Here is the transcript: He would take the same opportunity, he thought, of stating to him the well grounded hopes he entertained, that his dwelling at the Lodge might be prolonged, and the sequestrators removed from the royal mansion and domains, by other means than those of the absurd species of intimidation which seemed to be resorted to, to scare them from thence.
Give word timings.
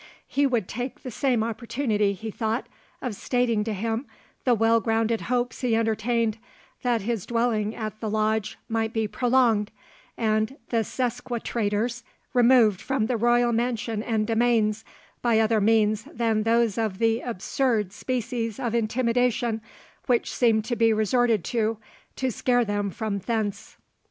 He 0.27 0.47
would 0.47 0.67
take 0.67 1.03
the 1.03 1.11
same 1.11 1.43
opportunity, 1.43 2.13
he 2.13 2.31
thought, 2.31 2.65
of 3.03 3.13
stating 3.13 3.63
to 3.65 3.71
him 3.73 4.07
the 4.45 4.55
well 4.55 4.79
grounded 4.79 5.21
hopes 5.21 5.61
he 5.61 5.75
entertained, 5.75 6.39
that 6.81 7.03
his 7.03 7.27
dwelling 7.27 7.75
at 7.75 7.99
the 7.99 8.09
Lodge 8.09 8.57
might 8.67 8.93
be 8.93 9.07
prolonged, 9.07 9.69
and 10.17 10.57
the 10.69 10.83
sequestrators 10.83 12.01
removed 12.33 12.81
from 12.81 13.05
the 13.05 13.15
royal 13.15 13.53
mansion 13.53 14.01
and 14.01 14.25
domains, 14.25 14.83
by 15.21 15.39
other 15.39 15.61
means 15.61 16.05
than 16.05 16.41
those 16.41 16.79
of 16.79 16.97
the 16.97 17.19
absurd 17.21 17.93
species 17.93 18.59
of 18.59 18.73
intimidation 18.73 19.61
which 20.07 20.33
seemed 20.33 20.65
to 20.65 20.75
be 20.75 20.91
resorted 20.91 21.43
to, 21.43 21.77
to 22.15 22.31
scare 22.31 22.65
them 22.65 22.89
from 22.89 23.19
thence. 23.19 23.77